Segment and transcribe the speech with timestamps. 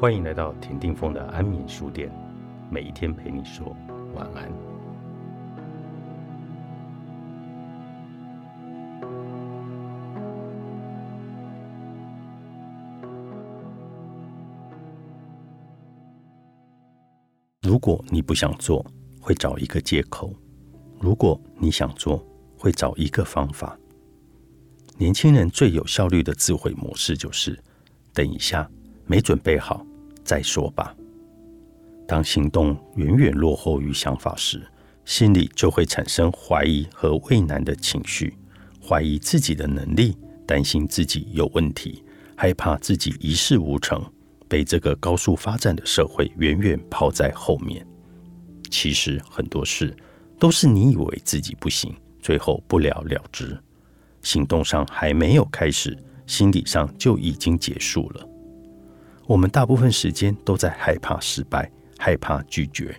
[0.00, 2.10] 欢迎来到田定峰的安眠书店，
[2.70, 3.76] 每一天陪你说
[4.14, 4.50] 晚安。
[17.60, 18.82] 如果你不想做，
[19.20, 20.32] 会找一个借口；
[20.98, 22.26] 如果你想做，
[22.56, 23.78] 会找一个方法。
[24.96, 27.62] 年轻人最有效率的自毁模式就是：
[28.14, 28.66] 等一下，
[29.04, 29.84] 没准备好
[30.24, 30.94] 再说吧。
[32.06, 34.60] 当行动远远落后于想法时，
[35.04, 38.36] 心里就会产生怀疑和畏难的情绪，
[38.82, 42.04] 怀疑自己的能力，担心自己有问题，
[42.36, 44.02] 害怕自己一事无成。
[44.48, 47.86] 被这个高速发展的社会远远抛在后面。
[48.68, 49.96] 其实很多事
[50.40, 53.56] 都是你以为自己不行，最后不了了之。
[54.22, 55.96] 行动上还没有开始，
[56.26, 58.28] 心理上就已经结束了。
[59.30, 62.92] 我们大部分时间都在害怕失败，害怕拒绝，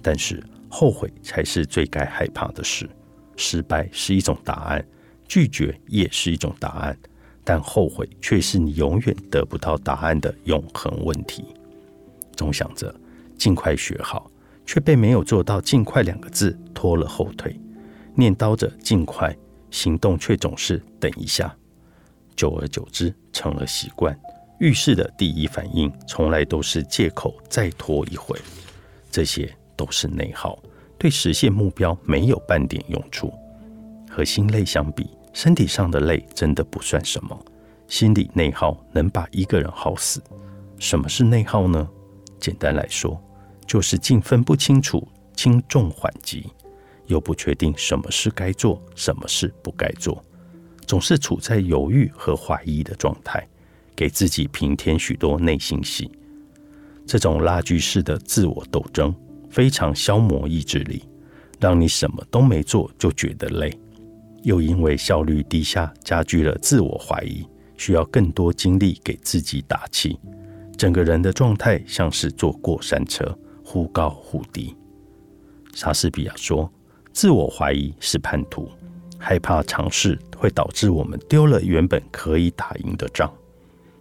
[0.00, 2.88] 但是后悔才是最该害怕的事。
[3.36, 4.82] 失败是一种答案，
[5.28, 6.96] 拒绝也是一种答案。
[7.44, 11.44] 但后悔却是你永远得不到答案的永恒问题。
[12.34, 12.94] 总想着
[13.36, 14.30] 尽快学好，
[14.64, 17.52] 却被没有做到“尽快”两个字拖了后腿；
[18.14, 19.36] 念叨着尽快，
[19.70, 21.54] 行动却总是等一下。
[22.34, 24.18] 久而久之，成了习惯。
[24.58, 28.38] 遇事的第一反应，从来都是借口再拖一会。
[29.10, 30.58] 这些都是内耗，
[30.98, 33.32] 对实现目标没有半点用处。
[34.10, 35.08] 和心累相比。
[35.32, 37.36] 身体上的累真的不算什么，
[37.88, 40.22] 心理内耗能把一个人耗死。
[40.78, 41.90] 什么是内耗呢？
[42.38, 43.20] 简单来说，
[43.66, 46.46] 就是竟分不清楚轻重缓急，
[47.06, 50.24] 又不确定什么是该做，什么是不该做，
[50.86, 53.44] 总是处在犹豫和怀疑的状态，
[53.96, 56.10] 给自己平添许多内心戏。
[57.06, 59.14] 这种拉锯式的自我斗争，
[59.50, 61.02] 非常消磨意志力，
[61.60, 63.72] 让你什么都没做就觉得累。
[64.42, 67.46] 又因为效率低下，加剧了自我怀疑，
[67.76, 70.18] 需要更多精力给自己打气，
[70.76, 74.74] 整个人的状态像是坐过山车，忽高忽低。
[75.72, 76.70] 莎士比亚说
[77.12, 78.70] ：“自我怀疑是叛徒，
[79.18, 83.32] 害怕尝试会导致我们丢了原本可以打赢的仗。”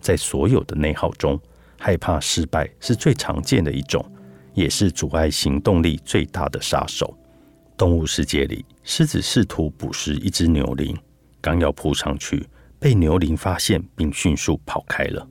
[0.00, 1.38] 在所有的内耗中，
[1.78, 4.04] 害怕失败是最常见的一种，
[4.54, 7.16] 也是阻碍行动力最大的杀手。
[7.76, 10.96] 动物世界里，狮子试图捕食一只牛羚，
[11.40, 12.46] 刚要扑上去，
[12.78, 15.26] 被牛羚发现并迅速跑开了。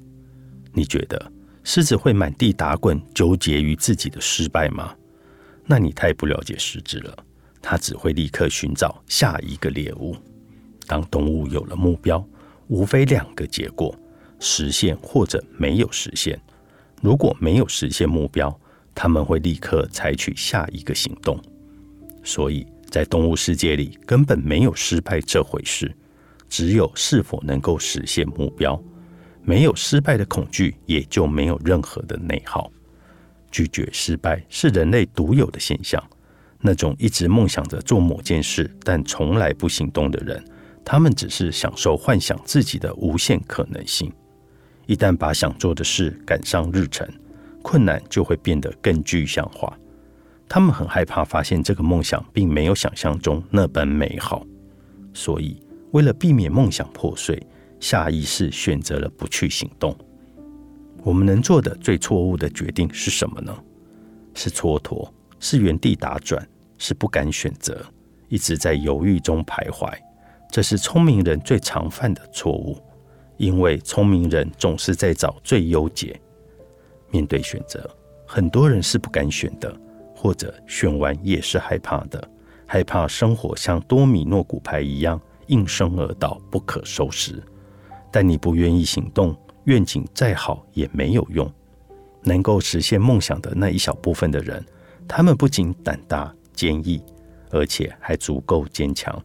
[0.74, 1.32] 你觉得
[1.64, 4.96] 狮子会满地打滚，纠结于自己的失败吗？
[5.66, 7.26] 那你太不了解狮子了。
[7.62, 10.16] 它只会立刻寻找下一个猎物。
[10.88, 12.26] 当动物有了目标，
[12.68, 13.94] 无非两个结果：
[14.40, 16.40] 实现或者没有实现。
[17.02, 18.60] 如果没有实现目标，
[18.94, 21.40] 他们会立刻采取下一个行动。
[22.24, 25.96] 所以在动物世界里，根本没有失败这回事，
[26.50, 28.82] 只有是否能够实现目标。
[29.42, 32.72] 没有失败的恐惧，也就没有任何的内耗。
[33.50, 36.04] 拒绝失败是人类独有的现象。
[36.62, 40.44] 那种一直梦想着做某件事，但从来不行动的人，
[40.84, 44.12] 他们只是享受幻想自己的无限可能性。
[44.90, 47.08] 一旦把想做的事赶上日程，
[47.62, 49.72] 困难就会变得更具象化。
[50.48, 54.44] 他们很害怕发现这个梦想并没有想象中那般美好，
[55.14, 55.62] 所以
[55.92, 57.40] 为了避免梦想破碎，
[57.80, 59.96] 下意识选择了不去行动。
[61.04, 63.56] 我们能做的最错误的决定是什么呢？
[64.34, 65.08] 是蹉跎，
[65.40, 66.44] 是原地打转，
[66.80, 67.86] 是不敢选择，
[68.28, 69.88] 一直在犹豫中徘徊。
[70.52, 72.82] 这是聪明人最常犯的错误，
[73.40, 76.22] 因为聪明人总是在找最优解。
[77.10, 77.90] 面对选择，
[78.28, 79.76] 很多人是不敢选的。
[80.22, 82.22] 或者选完也是害怕的，
[82.66, 87.42] 害怕生活像多米诺骨牌一样应声而倒，不可收拾。
[88.12, 89.34] 但你不愿意行动，
[89.64, 91.50] 愿景再好也没有用。
[92.22, 94.62] 能够实现梦想的那一小部分的人，
[95.08, 97.02] 他们不仅胆大坚毅，
[97.50, 99.24] 而且还足够坚强，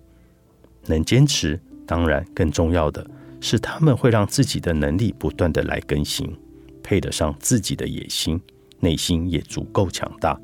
[0.87, 1.61] 能坚持。
[1.85, 3.05] 当然，更重要的
[3.47, 6.35] 是，他们会让自己的能力不断的来更新，
[6.83, 8.41] 配得上自己的野心，
[8.81, 10.41] 内心也足够强大。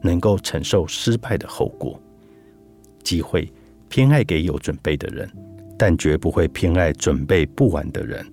[0.00, 2.00] 能够承受失败的后果，
[3.02, 3.52] 机会
[3.88, 5.28] 偏爱给有准备的人，
[5.76, 8.24] 但绝不会偏爱准备不完的人。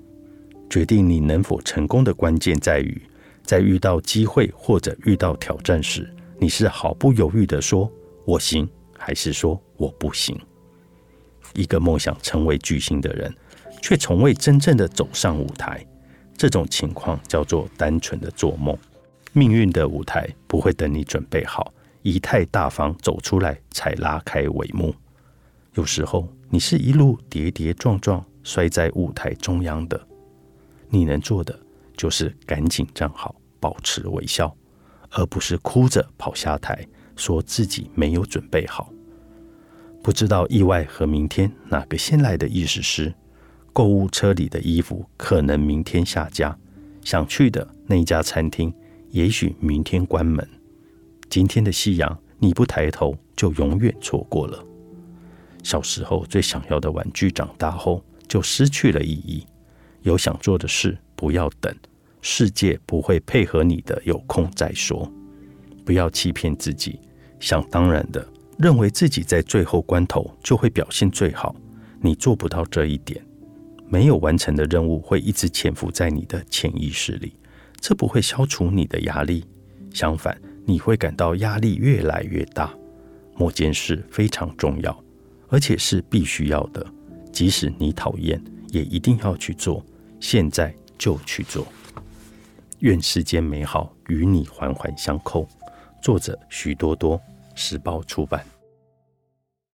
[0.70, 3.02] 决定你能否成功的关键在于，
[3.44, 6.08] 在遇到机会或者遇到挑战时，
[6.38, 7.92] 你是毫不犹豫的说
[8.24, 8.70] “我行”，
[9.00, 10.40] 还是说“我不行”。
[11.56, 13.34] 一个梦想成为巨星的人，
[13.82, 15.86] 却从未真正的走上舞台，
[16.38, 18.78] 这种情况叫做单纯的做梦。
[19.34, 24.94] 命运的舞台不会等你准备好，仪态大方走出来才拉开帷幕。
[25.74, 30.00] 有时候你是一路跌跌撞撞摔在舞台中央的，
[30.90, 31.58] 你能做的
[31.96, 34.54] 就是赶紧站好，保持微笑，
[35.12, 36.86] 而不是哭着跑下台，
[37.16, 38.92] 说自己没有准备好。
[40.04, 43.14] 不知道意外和明天哪个先来的意思是，
[43.74, 46.58] 购物车里的衣服可能明天下架，
[47.04, 48.74] 想去的那家餐厅
[49.10, 50.48] 也许明天关门。
[51.30, 54.64] 今天的夕阳，你不抬头就永远错过了。
[55.64, 59.46] 小时候最想要的玩具，长大后就失去了意义。
[60.02, 61.74] 有想做的事，不要等，
[62.22, 65.10] 世界不会配合你的，有空再说。
[65.86, 67.00] 不要欺骗自己，
[67.40, 68.28] 想当然的。
[68.58, 71.56] 认为自己在最后关头就会表现最好，
[72.02, 73.24] 你做不到这一点。
[73.92, 77.36] 没有完成的任务会一直潜伏在你的潜意识里，
[77.82, 79.44] 这不会消除你的压力，
[79.94, 82.74] 相反，你会感到压力越来越大。
[83.36, 84.98] 某件事非常重要，
[85.50, 86.86] 而且是必须要的，
[87.34, 89.86] 即使你讨厌，也一定要去做。
[90.22, 91.68] 现在就去做。
[92.80, 95.46] 愿世间美好与你环环相扣。
[96.02, 97.22] 作者：许多多。
[97.54, 98.46] 时报出版。